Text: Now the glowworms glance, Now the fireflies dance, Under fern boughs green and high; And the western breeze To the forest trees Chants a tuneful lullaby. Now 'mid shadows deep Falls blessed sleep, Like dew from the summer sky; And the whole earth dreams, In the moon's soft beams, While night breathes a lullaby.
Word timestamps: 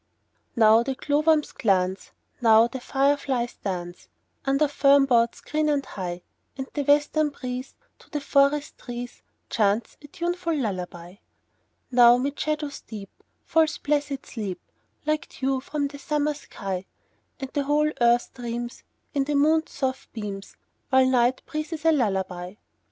Now 0.55 0.81
the 0.81 0.95
glowworms 0.95 1.51
glance, 1.51 2.09
Now 2.41 2.65
the 2.67 2.79
fireflies 2.79 3.53
dance, 3.57 4.07
Under 4.45 4.67
fern 4.67 5.05
boughs 5.05 5.41
green 5.41 5.69
and 5.69 5.85
high; 5.85 6.23
And 6.57 6.65
the 6.73 6.81
western 6.81 7.29
breeze 7.29 7.75
To 7.99 8.09
the 8.09 8.19
forest 8.19 8.79
trees 8.79 9.21
Chants 9.51 9.97
a 10.01 10.07
tuneful 10.07 10.57
lullaby. 10.57 11.17
Now 11.91 12.17
'mid 12.17 12.39
shadows 12.39 12.79
deep 12.81 13.11
Falls 13.45 13.77
blessed 13.77 14.25
sleep, 14.25 14.59
Like 15.05 15.29
dew 15.39 15.59
from 15.61 15.87
the 15.87 15.99
summer 15.99 16.33
sky; 16.33 16.87
And 17.39 17.51
the 17.53 17.65
whole 17.65 17.91
earth 18.01 18.33
dreams, 18.33 18.81
In 19.13 19.25
the 19.25 19.35
moon's 19.35 19.71
soft 19.71 20.11
beams, 20.13 20.57
While 20.89 21.05
night 21.05 21.43
breathes 21.45 21.85
a 21.85 21.91
lullaby. 21.91 22.55